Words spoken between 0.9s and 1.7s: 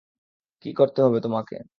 হবে তোমাকে?